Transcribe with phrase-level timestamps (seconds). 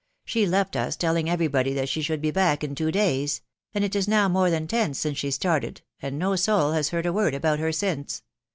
[0.25, 3.83] She left us telling every body that she should be back in two days; and
[3.83, 7.13] it is now more than ten since she started, and no soul has heard a
[7.13, 8.23] word about her since.